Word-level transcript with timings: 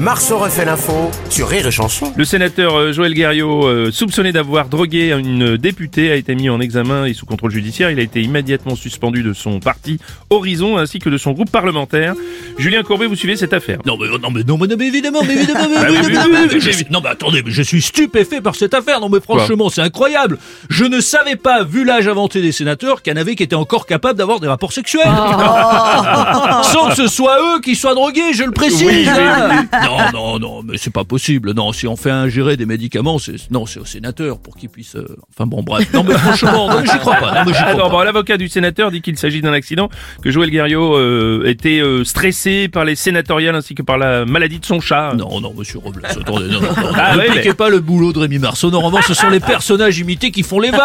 Marceau 0.00 0.38
refait 0.38 0.64
l'info 0.64 1.10
sur 1.28 1.48
Rire 1.48 1.66
et 1.66 1.72
Chanson. 1.72 2.12
Le 2.16 2.24
sénateur 2.24 2.76
euh, 2.76 2.92
Joël 2.92 3.14
Guerriot, 3.14 3.66
euh, 3.66 3.90
soupçonné 3.90 4.30
d'avoir 4.32 4.68
drogué 4.68 5.12
une 5.12 5.56
députée, 5.56 6.12
a 6.12 6.14
été 6.14 6.36
mis 6.36 6.48
en 6.48 6.60
examen 6.60 7.04
et 7.04 7.14
sous 7.14 7.26
contrôle 7.26 7.50
judiciaire. 7.50 7.90
Il 7.90 7.98
a 7.98 8.02
été 8.02 8.22
immédiatement 8.22 8.76
suspendu 8.76 9.24
de 9.24 9.32
son 9.32 9.58
parti 9.58 9.98
Horizon 10.30 10.78
ainsi 10.78 11.00
que 11.00 11.08
de 11.08 11.18
son 11.18 11.32
groupe 11.32 11.50
parlementaire. 11.50 12.14
Julien 12.58 12.84
Courbet, 12.84 13.06
vous 13.06 13.16
suivez 13.16 13.34
cette 13.34 13.52
affaire 13.52 13.78
Non 13.86 13.96
mais 14.00 14.06
non 14.06 14.30
mais 14.30 14.42
non 14.44 14.56
mais, 14.56 14.66
non, 14.68 14.76
mais 14.78 14.86
évidemment 14.86 15.20
mais 15.26 15.34
évidemment 15.34 15.68
mais, 15.68 15.88
oui, 15.90 15.96
évidemment, 15.96 16.26
oui, 16.32 16.48
oui, 16.52 16.60
mais 16.64 16.86
non 16.90 17.00
mais 17.02 17.08
attendez 17.10 17.42
mais 17.44 17.50
je 17.50 17.62
suis 17.62 17.82
stupéfait 17.82 18.40
par 18.40 18.54
cette 18.54 18.74
affaire 18.74 19.00
non 19.00 19.08
mais 19.08 19.20
franchement 19.20 19.68
c'est 19.68 19.80
incroyable 19.80 20.38
je 20.68 20.84
ne 20.84 21.00
savais 21.00 21.36
pas 21.36 21.64
vu 21.64 21.84
l'âge 21.84 22.08
avancé 22.08 22.40
des 22.40 22.52
sénateurs 22.52 23.00
avait 23.06 23.34
qui 23.34 23.42
étaient 23.42 23.56
encore 23.56 23.86
capables 23.86 24.18
d'avoir 24.18 24.38
des 24.38 24.48
rapports 24.48 24.72
sexuels 24.72 25.02
sans 26.62 26.88
que 26.90 26.94
ce 26.94 27.08
soit 27.08 27.38
eux 27.40 27.60
qui 27.60 27.74
soient 27.74 27.94
drogués 27.94 28.32
je 28.34 28.44
le 28.44 28.52
précise 28.52 28.84
Oui, 28.86 29.06
oui, 29.06 29.08
hein. 29.08 29.66
non 29.88 30.12
non 30.12 30.38
non 30.38 30.62
mais 30.62 30.76
c'est 30.78 30.92
pas 30.92 31.04
possible 31.04 31.52
non 31.54 31.72
si 31.72 31.86
on 31.86 31.96
fait 31.96 32.10
ingérer 32.10 32.56
des 32.56 32.66
médicaments 32.66 33.18
c'est 33.18 33.36
non 33.50 33.66
c'est 33.66 33.80
aux 33.80 33.84
sénateurs 33.84 34.38
pour 34.38 34.56
qu'ils 34.56 34.68
puissent 34.68 34.96
euh, 34.96 35.16
enfin 35.34 35.46
bon 35.46 35.62
bref 35.62 35.88
non 35.92 36.04
mais 36.04 36.14
franchement 36.14 36.68
non 36.70 36.80
mais 36.80 36.86
j'y 36.90 36.98
crois 36.98 37.14
pas 37.16 37.32
non 37.32 37.40
mais 37.46 37.52
j'y 37.52 37.58
Ah 37.60 37.72
crois 37.72 37.74
non, 37.84 37.90
pas 37.90 37.96
bon, 37.96 38.02
l'avocat 38.02 38.36
du 38.36 38.48
sénateur 38.48 38.90
dit 38.90 39.00
qu'il 39.02 39.16
s'agit 39.18 39.40
d'un 39.40 39.52
accident, 39.52 39.88
que 40.22 40.30
Joël 40.30 40.50
Guerriot 40.50 40.96
euh, 40.96 41.42
était 41.46 41.80
euh, 41.80 42.04
stressé 42.04 42.68
par 42.68 42.84
les 42.84 42.94
sénatoriales 42.96 43.54
ainsi 43.54 43.74
que 43.74 43.82
par 43.82 43.98
la 43.98 44.24
maladie 44.24 44.58
de 44.58 44.64
son 44.64 44.80
chat. 44.80 45.14
Non, 45.16 45.40
non, 45.40 45.52
monsieur 45.56 45.78
Robles, 45.78 46.02
attendez, 46.04 46.46
non, 46.48 46.60
non, 46.60 46.68
non, 46.68 46.92
Ah 46.94 47.16
ne 47.16 47.22
piquez 47.22 47.48
mais- 47.48 47.54
pas 47.54 47.68
le 47.68 47.80
boulot 47.80 48.12
de 48.12 48.18
Rémi 48.20 48.38
Marceau. 48.38 48.70
Normalement, 48.70 49.00
ce 49.02 49.14
sont 49.14 49.28
les 49.30 49.40
personnages 49.40 49.98
imités 49.98 50.30
qui 50.30 50.42
font 50.42 50.60
les 50.60 50.70
vannes. 50.70 50.80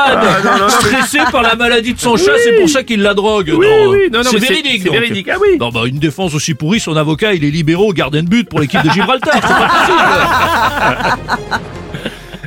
Ah, 0.46 0.70
Stressé 0.70 1.20
par 1.32 1.42
la 1.42 1.56
maladie 1.56 1.94
de 1.94 2.00
son 2.00 2.16
chat, 2.18 2.32
c'est 2.44 2.58
pour 2.60 2.70
ça 2.70 2.84
qu'il 2.84 3.02
la 3.02 3.14
drogue. 3.14 3.52
Oui, 3.56 3.66
non, 3.68 3.90
oui, 3.92 3.98
non, 4.12 4.20
non, 4.20 4.24
c'est 4.26 4.40
mais 4.40 4.48
c'est- 4.48 4.54
véridique. 4.54 4.82
c'est 4.84 4.90
donc. 4.90 4.98
véridique, 5.00 5.30
ah 5.30 5.38
oui. 5.42 5.58
Non, 5.60 5.70
bah, 5.70 5.82
une 5.86 6.00
défense 6.00 6.34
aussi 6.34 6.54
pourrie, 6.54 6.80
son 6.80 6.96
avocat, 6.96 7.34
il 7.34 7.44
est 7.44 7.52
libéraux 7.52 7.90
au 7.90 7.94
gardien 7.94 8.24
de 8.24 8.30
but 8.30 8.48
pour 8.50 8.60
l'équipe 8.60 8.84
de 8.84 8.90
Gibraltar. 8.94 9.34
C'est 9.36 9.42
pas 9.42 9.68
possible. 9.70 11.60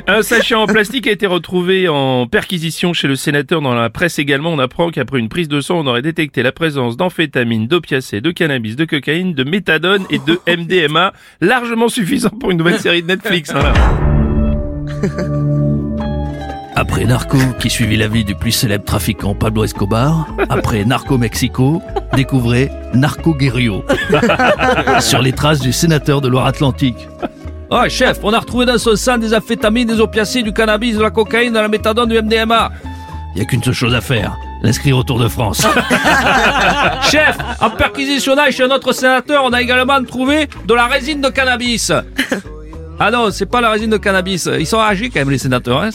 Un 0.09 0.21
sachet 0.21 0.55
en 0.55 0.67
plastique 0.67 1.05
a 1.05 1.11
été 1.11 1.27
retrouvé 1.27 1.89
en 1.89 2.27
perquisition 2.27 2.93
chez 2.93 3.09
le 3.09 3.17
sénateur 3.17 3.59
dans 3.61 3.73
la 3.75 3.89
presse 3.89 4.19
également. 4.19 4.51
On 4.51 4.59
apprend 4.59 4.89
qu'après 4.89 5.19
une 5.19 5.27
prise 5.27 5.49
de 5.49 5.59
sang, 5.59 5.79
on 5.79 5.85
aurait 5.87 6.01
détecté 6.01 6.43
la 6.43 6.53
présence 6.53 6.95
d'amphétamines, 6.95 7.67
d'opiacés, 7.67 8.21
de 8.21 8.31
cannabis, 8.31 8.77
de 8.77 8.85
cocaïne, 8.85 9.33
de 9.33 9.43
méthadone 9.43 10.05
et 10.09 10.19
de 10.19 10.39
MDMA, 10.47 11.11
largement 11.41 11.89
suffisant 11.89 12.29
pour 12.29 12.51
une 12.51 12.57
nouvelle 12.57 12.79
série 12.79 13.01
de 13.01 13.07
Netflix. 13.07 13.51
hein, 13.53 13.59
là. 13.59 13.73
Après 16.77 17.05
Narco, 17.05 17.37
qui 17.59 17.69
suivit 17.71 17.97
la 17.97 18.07
vie 18.07 18.23
du 18.23 18.35
plus 18.35 18.51
célèbre 18.51 18.85
trafiquant 18.85 19.33
Pablo 19.33 19.63
Escobar, 19.63 20.27
après 20.47 20.85
Narco 20.85 21.17
Mexico, 21.17 21.81
découvrez 22.13 22.69
Narco 22.93 23.33
Guerrio. 23.33 23.83
Sur 24.99 25.21
les 25.21 25.31
traces 25.33 25.59
du 25.59 25.73
sénateur 25.73 26.21
de 26.21 26.27
Loire-Atlantique. 26.27 27.07
Oh 27.69 27.83
chef, 27.89 28.19
on 28.23 28.33
a 28.33 28.39
retrouvé 28.39 28.65
dans 28.65 28.77
son 28.77 28.95
sang 28.95 29.17
des 29.17 29.33
amphétamines, 29.33 29.87
des 29.87 29.99
opiacés, 29.99 30.41
du 30.41 30.53
cannabis, 30.53 30.95
de 30.95 31.01
la 31.01 31.11
cocaïne, 31.11 31.53
de 31.53 31.59
la 31.59 31.67
méthadone, 31.67 32.07
du 32.09 32.21
MDMA. 32.21 32.71
Il 33.35 33.39
n'y 33.39 33.41
a 33.41 33.45
qu'une 33.45 33.61
seule 33.61 33.73
chose 33.73 33.93
à 33.93 34.01
faire, 34.01 34.37
l'inscrire 34.63 34.97
au 34.97 35.03
Tour 35.03 35.19
de 35.19 35.27
France. 35.27 35.61
chef, 37.11 37.37
en 37.59 37.69
perquisitionnage 37.69 38.55
chez 38.55 38.63
un 38.63 38.71
autre 38.71 38.93
sénateur, 38.93 39.43
on 39.43 39.51
a 39.51 39.61
également 39.61 40.01
trouvé 40.03 40.47
de 40.65 40.73
la 40.73 40.87
résine 40.87 41.21
de 41.21 41.29
cannabis. 41.29 41.91
Ah 42.99 43.11
non, 43.11 43.29
c'est 43.29 43.45
pas 43.45 43.61
la 43.61 43.69
résine 43.69 43.91
de 43.91 43.97
cannabis. 43.97 44.49
Ils 44.59 44.65
sont 44.65 44.79
âgés 44.79 45.11
quand 45.11 45.19
même 45.19 45.29
les 45.29 45.37
sénateurs. 45.37 45.83
Hein, 45.83 45.89